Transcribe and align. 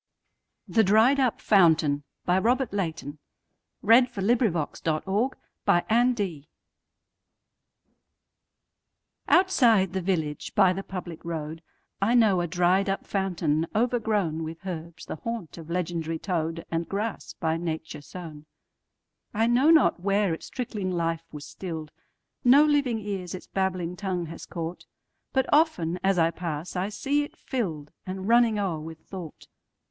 Anthology, 0.67 0.93
1837–1895. 1.13 1.21
1895. 2.25 2.43
Robert 2.43 2.73
Leighton 2.73 3.19
1822–69 3.83 5.41
The 5.61 5.83
Dried 5.83 5.85
up 5.85 5.85
Fountain 5.85 6.47
OUTSIDE 9.29 9.93
the 9.93 10.01
village, 10.01 10.55
by 10.55 10.73
the 10.73 10.81
public 10.81 11.23
road,I 11.23 12.15
know 12.15 12.41
a 12.41 12.47
dried 12.47 12.89
up 12.89 13.05
fountain, 13.05 13.67
overgrownWith 13.75 14.65
herbs, 14.65 15.05
the 15.05 15.17
haunt 15.17 15.59
of 15.59 15.69
legendary 15.69 16.17
toad, 16.17 16.65
And 16.71 16.89
grass, 16.89 17.35
by 17.39 17.57
Nature 17.57 18.01
sown.I 18.01 19.45
know 19.45 19.69
not 19.69 19.99
where 19.99 20.33
its 20.33 20.49
trickling 20.49 20.89
life 20.91 21.27
was 21.31 21.45
still'd; 21.45 21.91
No 22.43 22.65
living 22.65 22.97
ears 22.97 23.35
its 23.35 23.45
babbling 23.45 23.95
tongue 23.95 24.25
has 24.25 24.47
caught; 24.47 24.87
But 25.31 25.45
often, 25.53 25.99
as 26.03 26.17
I 26.17 26.31
pass, 26.31 26.75
I 26.75 26.89
see 26.89 27.21
it 27.21 27.37
fill'dAnd 27.37 28.27
running 28.27 28.57
o'er 28.57 28.79
with 28.79 28.97
thought. 29.01 29.45